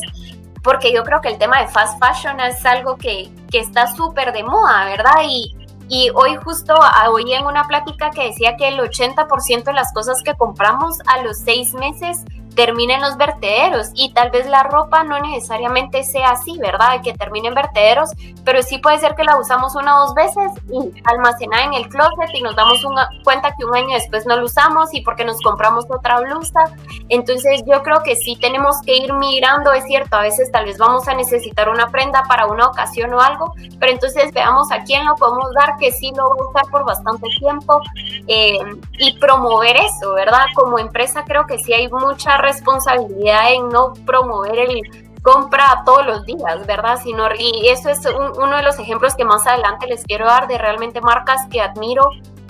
[0.64, 4.34] porque yo creo que el tema de fast fashion es algo que, que está súper
[4.34, 5.22] de moda, ¿verdad?
[5.26, 5.56] Y,
[5.88, 6.76] y hoy justo
[7.10, 11.22] oí en una plática que decía que el 80% de las cosas que compramos a
[11.22, 12.26] los seis meses
[12.58, 17.02] termina en los vertederos y tal vez la ropa no necesariamente sea así, ¿verdad?
[17.04, 18.10] Que termine en vertederos,
[18.44, 21.88] pero sí puede ser que la usamos una o dos veces y almacenada en el
[21.88, 25.24] closet y nos damos una, cuenta que un año después no lo usamos y porque
[25.24, 26.76] nos compramos otra blusa.
[27.10, 30.80] Entonces yo creo que sí tenemos que ir mirando, es cierto, a veces tal vez
[30.80, 35.06] vamos a necesitar una prenda para una ocasión o algo, pero entonces veamos a quién
[35.06, 37.82] lo podemos dar que sí lo va a usar por bastante tiempo
[38.28, 38.58] eh,
[38.98, 40.46] y promover eso, ¿verdad?
[40.56, 44.82] Como empresa creo que sí hay mucha responsabilidad en no promover el
[45.22, 46.98] compra todos los días, ¿verdad?
[47.04, 48.00] Sino, y eso es
[48.38, 52.04] uno de los ejemplos que más adelante les quiero dar de realmente marcas que admiro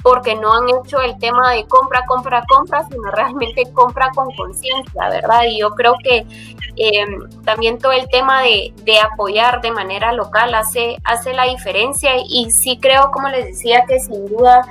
[0.04, 5.10] porque no han hecho el tema de compra, compra, compra, sino realmente compra con conciencia,
[5.10, 5.46] ¿verdad?
[5.50, 6.26] Y yo creo que
[6.76, 12.12] em, también todo el tema de, de, apoyar de manera local hace, hace la diferencia
[12.24, 14.62] y sí creo, como les decía, que sin duda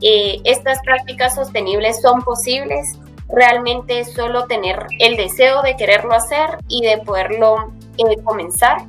[0.00, 2.96] eh, estas prácticas sostenibles son posibles
[3.28, 8.84] realmente solo tener el deseo de quererlo hacer y de poderlo eh, comenzar.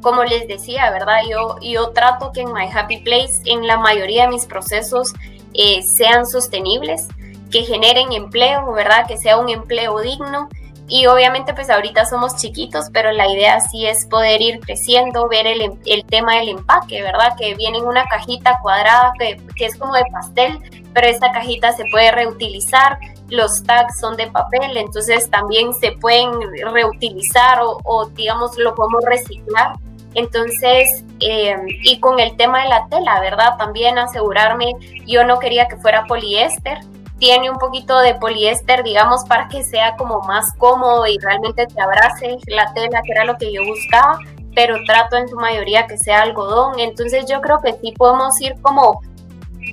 [0.00, 1.18] Como les decía, ¿verdad?
[1.30, 5.12] Yo, yo trato que en My Happy Place, en la mayoría de mis procesos,
[5.54, 7.08] eh, sean sostenibles,
[7.50, 9.06] que generen empleo, ¿verdad?
[9.06, 10.48] Que sea un empleo digno.
[10.88, 15.46] Y obviamente pues ahorita somos chiquitos, pero la idea sí es poder ir creciendo, ver
[15.46, 17.34] el, el tema del empaque, ¿verdad?
[17.38, 20.58] Que viene en una cajita cuadrada que, que es como de pastel,
[20.92, 22.98] pero esta cajita se puede reutilizar,
[23.32, 26.32] los tags son de papel, entonces también se pueden
[26.72, 29.72] reutilizar o, digamos lo podemos reciclar.
[30.14, 33.56] Entonces, eh, y con el tema de la tela, ¿verdad?
[33.56, 34.74] También asegurarme,
[35.06, 36.80] yo no quería que fuera poliéster,
[37.18, 41.80] tiene un poquito de poliéster, digamos, para que sea como más cómodo y realmente te
[41.80, 44.18] abrace la tela, que era lo que yo buscaba,
[44.54, 46.78] pero trato en su mayoría que sea algodón.
[46.78, 49.00] Entonces yo creo que sí podemos ir como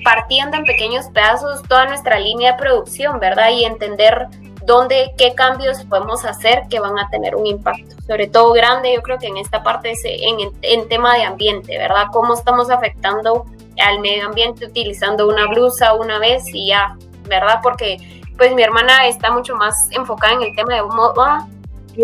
[0.04, 3.52] partiendo en pequeños pedazos toda nuestra línea de producción, ¿verdad?
[3.52, 4.28] Y entender
[4.66, 9.02] dónde, qué cambios podemos hacer que van a tener un impacto, sobre todo grande, yo
[9.02, 12.06] creo que en esta parte, en, en tema de ambiente, ¿verdad?
[12.12, 13.46] Cómo estamos afectando
[13.80, 16.96] al medio ambiente utilizando una blusa una vez y ya,
[17.28, 17.60] ¿verdad?
[17.64, 17.98] Porque
[18.38, 21.48] pues mi hermana está mucho más enfocada en el tema de moda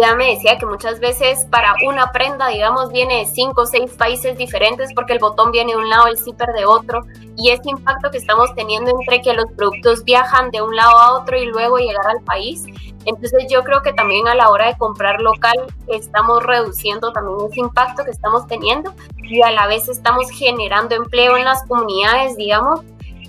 [0.02, 3.92] ya me decía que muchas veces para una prenda, digamos, viene de cinco o seis
[3.94, 7.02] países diferentes porque el botón viene de un lado, el zipper de otro,
[7.38, 11.20] y este impacto que estamos teniendo entre que los productos viajan de un lado a
[11.20, 12.66] otro y luego llegar al país.
[13.06, 15.56] Entonces yo creo que también a la hora de comprar local
[15.88, 21.38] estamos reduciendo también ese impacto que estamos teniendo y a la vez estamos generando empleo
[21.38, 22.82] en las comunidades, digamos,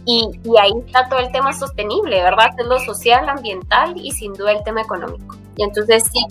[0.07, 2.51] y, y, ahí está todo el tema sostenible, ¿verdad?
[2.59, 5.37] Es lo social, ambiental y sin duda el tema económico.
[5.57, 6.25] Y entonces sí.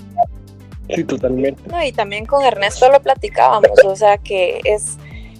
[0.89, 1.61] Sí, totalmente.
[1.69, 4.97] No, y también con Ernesto lo platicábamos, o sea que es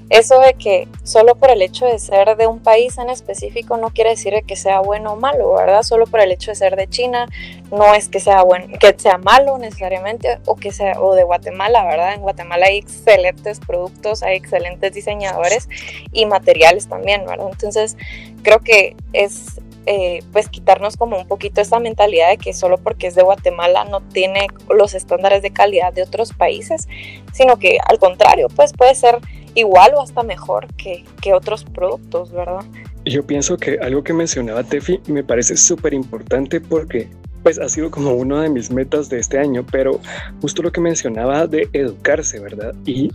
[0.09, 3.89] eso de que solo por el hecho de ser de un país en específico no
[3.89, 5.81] quiere decir que sea bueno o malo, ¿verdad?
[5.81, 7.27] Solo por el hecho de ser de China
[7.71, 11.83] no es que sea bueno, que sea malo necesariamente o que sea o de Guatemala,
[11.85, 12.13] ¿verdad?
[12.13, 15.67] En Guatemala hay excelentes productos, hay excelentes diseñadores
[16.11, 17.47] y materiales también, ¿verdad?
[17.51, 17.97] Entonces,
[18.43, 23.05] creo que es eh, pues quitarnos como un poquito esa mentalidad de que solo porque
[23.05, 26.87] es de Guatemala no tiene los estándares de calidad de otros países,
[27.33, 29.19] sino que al contrario, pues puede ser
[29.55, 32.63] igual o hasta mejor que, que otros productos, ¿verdad?
[33.05, 37.09] Yo pienso que algo que mencionaba Tefi me parece súper importante porque
[37.43, 39.99] pues ha sido como una de mis metas de este año, pero
[40.41, 42.73] justo lo que mencionaba de educarse, ¿verdad?
[42.85, 43.11] Y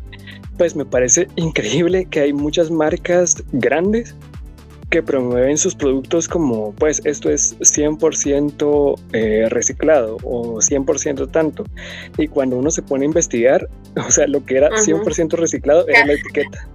[0.57, 4.15] pues me parece increíble que hay muchas marcas grandes
[4.91, 11.65] que promueven sus productos como, pues, esto es 100% eh, reciclado o 100% tanto.
[12.19, 16.07] Y cuando uno se pone a investigar, o sea, lo que era 100% reciclado era
[16.07, 16.69] la etiqueta.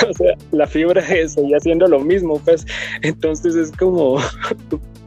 [0.10, 2.66] o sea, la fibra seguía haciendo lo mismo, pues.
[3.02, 4.18] Entonces es como,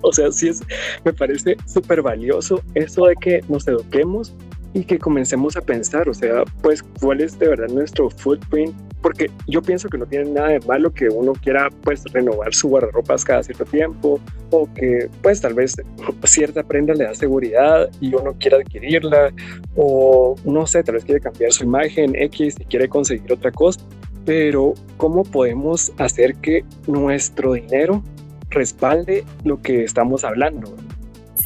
[0.01, 0.63] o sea, sí es,
[1.03, 4.33] me parece súper valioso eso de que nos eduquemos
[4.73, 9.31] y que comencemos a pensar, o sea, pues cuál es de verdad nuestro footprint, porque
[9.47, 13.23] yo pienso que no tiene nada de malo que uno quiera pues renovar su guardarropas
[13.23, 14.19] cada cierto tiempo
[14.51, 15.75] o que pues tal vez
[16.23, 19.31] cierta prenda le da seguridad y uno quiera adquirirla
[19.75, 23.79] o no sé, tal vez quiere cambiar su imagen X y quiere conseguir otra cosa,
[24.25, 28.03] pero ¿cómo podemos hacer que nuestro dinero
[28.49, 30.75] respalde lo que estamos hablando?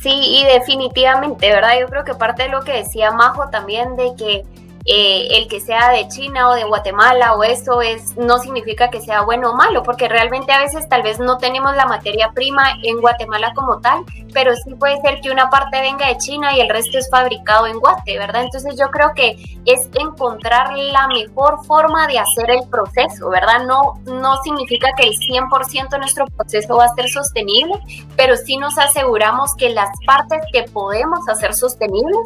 [0.01, 1.79] Sí, y definitivamente, ¿verdad?
[1.79, 4.43] Yo creo que parte de lo que decía Majo también de que
[4.85, 8.99] eh, el que sea de China o de Guatemala o eso es no significa que
[8.99, 12.63] sea bueno o malo, porque realmente a veces tal vez no tenemos la materia prima
[12.83, 16.59] en Guatemala como tal, pero sí puede ser que una parte venga de China y
[16.59, 18.43] el resto es fabricado en Guate, ¿verdad?
[18.43, 23.65] Entonces yo creo que es encontrar la mejor forma de hacer el proceso, ¿verdad?
[23.65, 27.73] No, no significa que el 100% de nuestro proceso va a ser sostenible,
[28.17, 32.17] pero sí nos aseguramos que las partes que podemos hacer sostenibles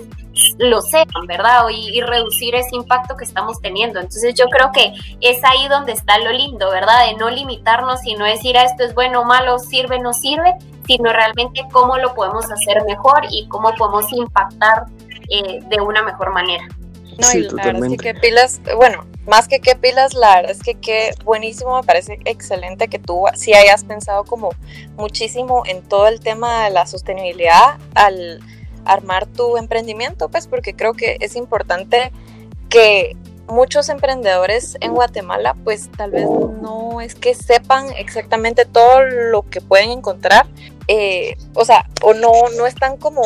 [0.57, 1.67] lo sean, ¿verdad?
[1.69, 3.99] Y, y reducir ese impacto que estamos teniendo.
[3.99, 7.07] Entonces yo creo que es ahí donde está lo lindo, ¿verdad?
[7.07, 10.13] De no limitarnos y no decir a ah, esto es bueno o malo, sirve, no
[10.13, 10.53] sirve,
[10.87, 14.85] sino realmente cómo lo podemos hacer mejor y cómo podemos impactar
[15.29, 16.67] eh, de una mejor manera.
[17.19, 20.61] No, y la verdad es que pilas, bueno, más que qué pilas, la verdad es
[20.61, 24.51] que qué buenísimo, me parece excelente que tú sí hayas pensado como
[24.95, 28.39] muchísimo en todo el tema de la sostenibilidad al
[28.85, 32.11] armar tu emprendimiento, pues porque creo que es importante
[32.69, 33.15] que
[33.47, 36.25] muchos emprendedores en Guatemala pues tal vez
[36.61, 40.47] no es que sepan exactamente todo lo que pueden encontrar,
[40.87, 43.21] eh, o sea, o no, no están como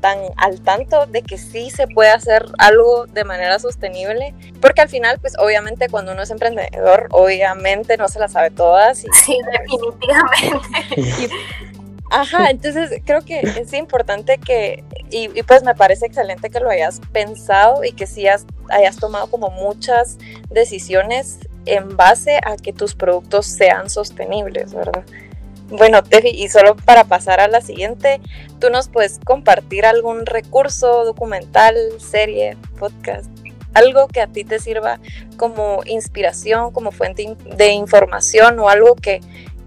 [0.00, 4.88] tan al tanto de que sí se puede hacer algo de manera sostenible, porque al
[4.88, 9.04] final, pues obviamente cuando uno es emprendedor, obviamente no se la sabe todas.
[9.04, 11.34] Y, sí, definitivamente.
[12.12, 17.00] Ajá, entonces creo que es importante que, y, pues me parece excelente que lo hayas
[17.12, 20.18] pensado y que sí hayas tomado como muchas
[20.50, 25.04] decisiones en base a que tus productos sean sostenibles, ¿verdad?
[25.70, 28.20] Bueno, Tefi, y solo para pasar a la siguiente,
[28.58, 33.30] ¿tú nos puedes compartir algún recurso, documental, serie, podcast,
[33.72, 35.00] algo que a ti te sirva
[35.38, 39.20] como inspiración, como fuente de información o algo que,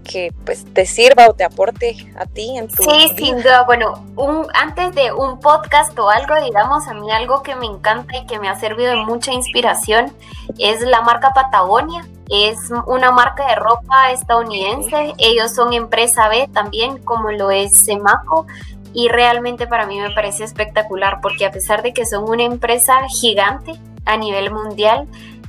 [0.06, 3.64] que pues te sirva o te aporte a ti en tu Sí, sin duda.
[3.64, 8.16] Bueno, un, antes de un podcast o algo, digamos, a mí algo que me encanta
[8.16, 10.12] y que me ha servido de mucha inspiración
[10.58, 12.06] es la marca Patagonia.
[12.28, 15.14] Es una marca de ropa estadounidense.
[15.18, 18.46] Ellos son empresa B también, como lo es Semaco.
[18.92, 22.94] Y realmente para mí me parece espectacular porque a pesar de que son una empresa
[23.08, 25.06] gigante a nivel mundial,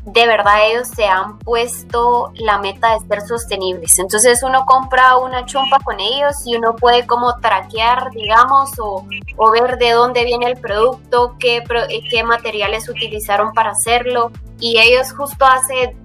[0.08, 4.00] de verdad ellos se han puesto la meta de ser sostenibles.
[4.00, 9.06] Entonces uno compra una chumpa con ellos y uno puede como traquear, digamos, o,
[9.52, 11.62] ver de dónde viene el producto, qué,
[12.10, 14.32] qué materiales utilizaron para hacerlo.
[14.62, 15.98] Y ellos justo hace,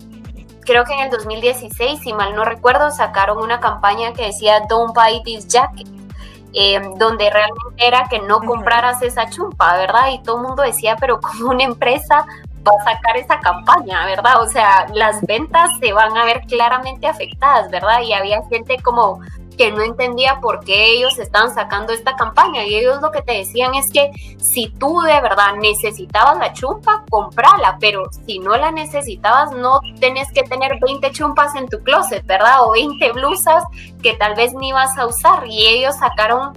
[0.62, 4.96] creo que en el 2016, si mal no recuerdo, sacaron una campaña que decía Don't
[4.96, 5.86] buy this jacket.
[6.54, 10.08] Eh, donde realmente era que no compraras esa chumpa, ¿verdad?
[10.12, 12.26] Y todo el mundo decía, pero como una empresa
[12.66, 14.40] va a sacar esa campaña, ¿verdad?
[14.42, 18.00] O sea, las ventas se van a ver claramente afectadas, ¿verdad?
[18.02, 19.20] Y había gente como
[19.56, 23.34] que no entendía por qué ellos estaban sacando esta campaña y ellos lo que te
[23.34, 28.70] decían es que si tú de verdad necesitabas la chumpa, comprala, pero si no la
[28.70, 32.62] necesitabas, no tenés que tener 20 chumpas en tu closet, ¿verdad?
[32.64, 33.62] O 20 blusas
[34.02, 36.52] que tal vez ni vas a usar y ellos sacaron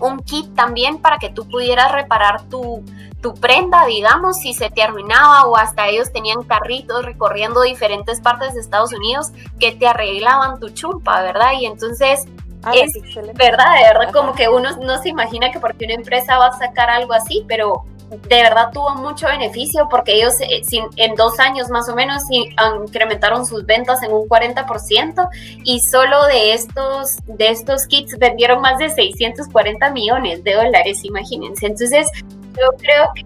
[0.00, 2.84] un kit también para que tú pudieras reparar tu,
[3.20, 8.54] tu prenda, digamos, si se te arruinaba o hasta ellos tenían carritos recorriendo diferentes partes
[8.54, 11.52] de Estados Unidos que te arreglaban tu chumpa, ¿verdad?
[11.60, 12.26] Y entonces
[12.62, 12.92] ah, es
[13.34, 16.58] verdad, de verdad, como que uno no se imagina que porque una empresa va a
[16.58, 20.62] sacar algo así, pero de verdad tuvo mucho beneficio porque ellos eh,
[20.96, 25.28] en dos años más o menos incrementaron sus ventas en un 40%
[25.64, 31.66] y solo de estos, de estos kits vendieron más de 640 millones de dólares, imagínense.
[31.66, 32.10] Entonces,
[32.58, 33.24] yo creo que,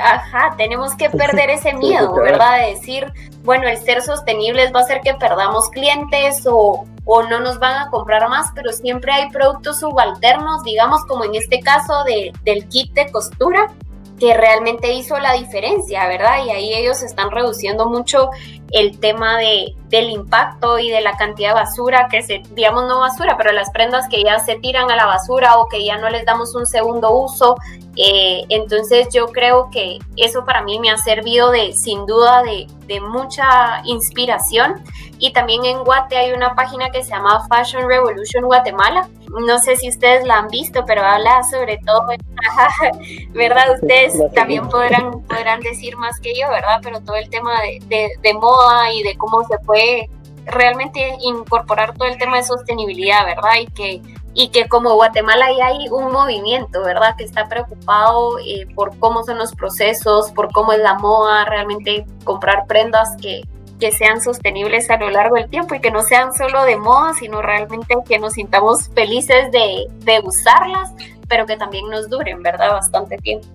[0.00, 2.60] ajá, tenemos que perder ese miedo, ¿verdad?
[2.60, 7.40] De decir, bueno, el ser sostenibles va a hacer que perdamos clientes o, o no
[7.40, 12.04] nos van a comprar más, pero siempre hay productos subalternos, digamos, como en este caso
[12.04, 13.68] de, del kit de costura,
[14.18, 16.44] que realmente hizo la diferencia, ¿verdad?
[16.44, 18.30] Y ahí ellos están reduciendo mucho
[18.70, 23.00] el tema de, del impacto y de la cantidad de basura que se, digamos no
[23.00, 26.08] basura, pero las prendas que ya se tiran a la basura o que ya no
[26.08, 27.56] les damos un segundo uso.
[27.96, 32.66] Eh, entonces yo creo que eso para mí me ha servido de, sin duda, de,
[32.86, 34.82] de mucha inspiración.
[35.18, 39.08] Y también en Guate hay una página que se llama Fashion Revolution Guatemala.
[39.28, 42.06] No sé si ustedes la han visto, pero habla sobre todo,
[43.32, 43.74] ¿verdad?
[43.74, 46.80] Ustedes también podrán, podrán decir más que yo, ¿verdad?
[46.82, 50.10] Pero todo el tema de, de, de moda y de cómo se puede
[50.46, 53.54] realmente incorporar todo el tema de sostenibilidad, ¿verdad?
[53.60, 54.02] Y que,
[54.34, 57.14] y que como Guatemala ya hay un movimiento, ¿verdad?
[57.16, 62.06] Que está preocupado eh, por cómo son los procesos, por cómo es la moda, realmente
[62.24, 63.42] comprar prendas que,
[63.78, 67.14] que sean sostenibles a lo largo del tiempo y que no sean solo de moda,
[67.14, 70.92] sino realmente que nos sintamos felices de, de usarlas,
[71.32, 72.72] pero que también nos duren, ¿verdad?
[72.72, 73.46] Bastante tiempo.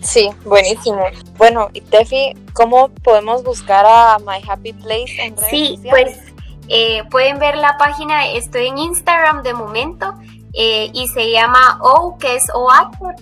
[0.00, 1.04] Sí, buenísimo.
[1.36, 5.90] Bueno, y Tefi, ¿cómo podemos buscar a My Happy Place en redes Sí, sociales?
[5.90, 6.34] pues
[6.68, 10.14] eh, pueden ver la página, estoy en Instagram de momento
[10.54, 12.44] eh, y se llama O, que es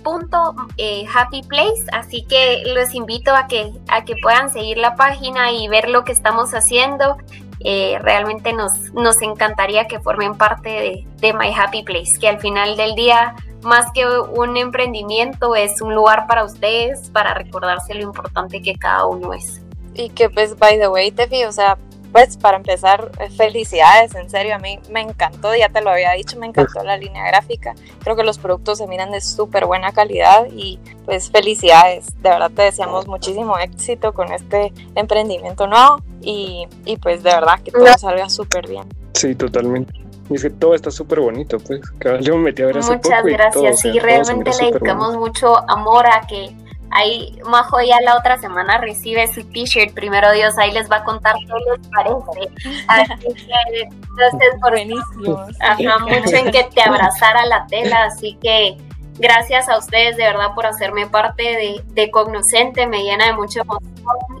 [0.01, 4.95] punto, eh, Happy Place, así que los invito a que, a que puedan seguir la
[4.95, 7.17] página y ver lo que estamos haciendo.
[7.61, 12.39] Eh, realmente nos, nos encantaría que formen parte de, de My Happy Place, que al
[12.39, 18.03] final del día más que un emprendimiento, es un lugar para ustedes, para recordarse lo
[18.03, 19.61] importante que cada uno es.
[19.93, 21.77] Y que pues, by the way, Tefi, o sea,
[22.11, 26.11] pues para empezar, eh, felicidades, en serio, a mí me encantó, ya te lo había
[26.13, 29.91] dicho, me encantó la línea gráfica, creo que los productos se miran de súper buena
[29.91, 36.67] calidad y pues felicidades, de verdad te deseamos muchísimo éxito con este emprendimiento nuevo y,
[36.85, 38.87] y pues de verdad que todo salga súper bien.
[39.13, 39.93] Sí, totalmente.
[40.29, 41.81] Y es que todo está súper bonito, pues.
[42.21, 43.53] Yo me metí a ver hace Muchas poco y gracias.
[43.53, 45.19] todo, o sea, sí, todo realmente le dedicamos bonito.
[45.19, 46.55] mucho amor a que
[46.91, 49.93] ahí Majo ya la otra semana recibe su t-shirt.
[49.93, 52.53] Primero Dios, ahí les va a contar qué les parece.
[52.87, 55.45] Así que entonces por Buenísimo.
[55.61, 58.77] Ajá, mucho en que te abrazara la tela, así que
[59.17, 63.61] gracias a ustedes de verdad por hacerme parte de, de Cognoscente, me llena de mucha
[63.61, 63.89] emoción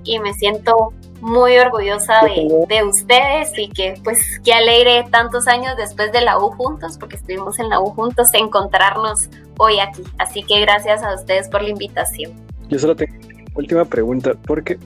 [0.03, 5.75] y me siento muy orgullosa de, de, ustedes y que pues qué alegre tantos años
[5.77, 10.03] después de la U juntos, porque estuvimos en la U juntos, encontrarnos hoy aquí.
[10.17, 12.33] Así que gracias a ustedes por la invitación.
[12.69, 13.13] Yo solo tengo
[13.59, 14.77] última pregunta, porque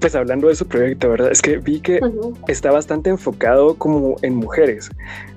[0.00, 1.32] pues hablando de su proyecto, ¿verdad?
[1.32, 2.44] Es que vi que uh -huh.
[2.48, 4.90] está bastante enfocado como en mujeres,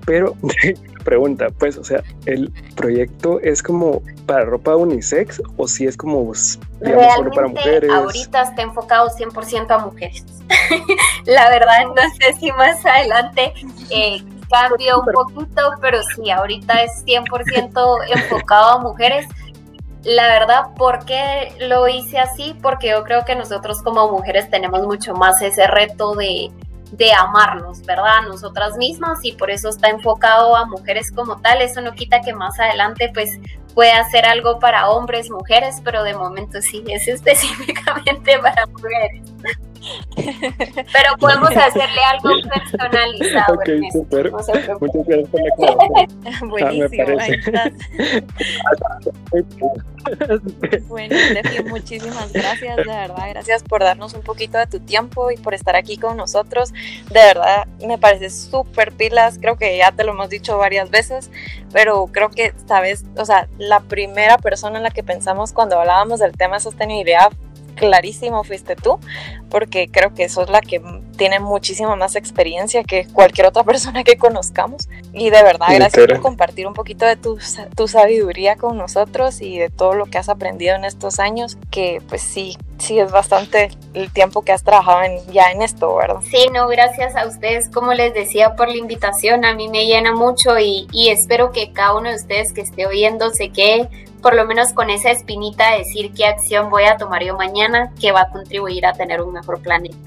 [0.05, 0.36] pero
[1.03, 6.19] pregunta, pues, o sea, ¿el proyecto es como para ropa unisex o si es como,
[6.19, 7.91] digamos, Realmente, solo para mujeres?
[7.91, 10.25] ahorita está enfocado 100% a mujeres.
[11.25, 13.53] La verdad, no sé si más adelante
[13.89, 19.27] eh, cambia un poquito, pero sí, ahorita es 100% enfocado a mujeres.
[20.03, 22.57] La verdad, ¿por qué lo hice así?
[22.61, 26.51] Porque yo creo que nosotros como mujeres tenemos mucho más ese reto de,
[26.91, 28.17] de amarnos, ¿verdad?
[28.17, 31.61] A nosotras mismas y por eso está enfocado a mujeres como tal.
[31.61, 33.39] Eso no quita que más adelante pues
[33.73, 39.21] pueda hacer algo para hombres, mujeres, pero de momento sí es específicamente para mujeres.
[40.15, 43.53] Pero podemos hacerle algo personalizado.
[43.55, 44.31] Ok, super.
[44.31, 46.07] No Muchas gracias por la.
[46.47, 47.05] Buenísimo.
[47.55, 47.69] Ah,
[50.88, 53.29] bueno, Defi, muchísimas gracias, de verdad.
[53.29, 56.71] Gracias por darnos un poquito de tu tiempo y por estar aquí con nosotros.
[56.71, 59.38] De verdad, me parece súper pilas.
[59.39, 61.31] Creo que ya te lo hemos dicho varias veces,
[61.71, 66.19] pero creo que, sabes, o sea, la primera persona en la que pensamos cuando hablábamos
[66.19, 67.31] del tema de sostenibilidad
[67.76, 68.99] clarísimo fuiste tú,
[69.49, 70.82] porque creo que sos la que
[71.17, 74.89] tiene muchísima más experiencia que cualquier otra persona que conozcamos.
[75.13, 77.38] Y de verdad, gracias por compartir un poquito de tu,
[77.76, 82.01] tu sabiduría con nosotros y de todo lo que has aprendido en estos años, que
[82.09, 86.21] pues sí, sí es bastante el tiempo que has trabajado en, ya en esto, ¿verdad?
[86.30, 90.13] Sí, no, gracias a ustedes, como les decía, por la invitación, a mí me llena
[90.13, 93.89] mucho y, y espero que cada uno de ustedes que esté oyendo se quede
[94.24, 97.91] por lo menos con esa espinita de decir qué acción voy a tomar yo mañana
[97.99, 99.97] que va a contribuir a tener un mejor planeta.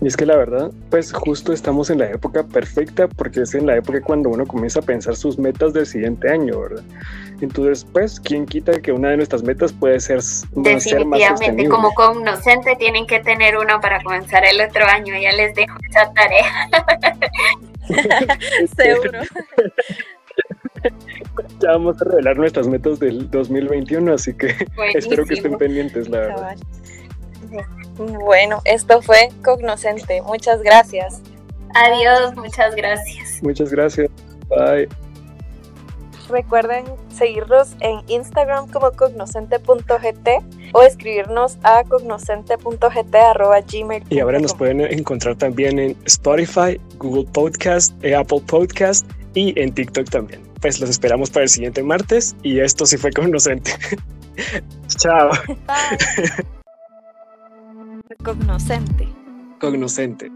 [0.00, 3.66] Y es que la verdad, pues justo estamos en la época perfecta porque es en
[3.66, 6.82] la época cuando uno comienza a pensar sus metas del siguiente año, ¿verdad?
[7.40, 10.20] Entonces, pues, ¿quién quita que una de nuestras metas puede ser,
[10.52, 15.32] Definitivamente, ser más como cognoscente tienen que tener una para comenzar el otro año, ya
[15.32, 16.68] les dejo esa tarea.
[18.76, 19.20] Seguro.
[21.60, 24.84] ya vamos a revelar nuestras metas del 2021, así que Buenísimo.
[24.94, 26.56] espero que estén pendientes, la verdad.
[27.96, 30.22] Bueno, esto fue Cognoscente.
[30.22, 31.22] Muchas gracias.
[31.74, 33.42] Adiós, muchas gracias.
[33.42, 34.08] Muchas gracias.
[34.48, 34.88] Bye.
[36.28, 40.28] Recuerden seguirnos en Instagram como cognoscente.gt
[40.72, 44.04] o escribirnos a cognoscente.gt.gmail.
[44.08, 50.08] Y ahora nos pueden encontrar también en Spotify, Google Podcast, Apple Podcast y en TikTok
[50.08, 50.40] también.
[50.64, 53.72] Pues los esperamos para el siguiente martes y esto sí fue Cognoscente.
[54.88, 55.28] Chao.
[58.24, 59.06] Cognoscente.
[59.60, 60.32] Cognoscente.